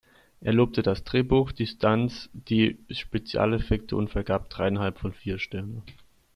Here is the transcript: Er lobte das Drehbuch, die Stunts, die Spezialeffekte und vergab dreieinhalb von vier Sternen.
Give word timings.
Er 0.39 0.51
lobte 0.51 0.81
das 0.81 1.03
Drehbuch, 1.03 1.51
die 1.51 1.67
Stunts, 1.67 2.31
die 2.33 2.79
Spezialeffekte 2.89 3.95
und 3.95 4.09
vergab 4.09 4.49
dreieinhalb 4.49 4.97
von 4.97 5.13
vier 5.13 5.37
Sternen. 5.37 5.83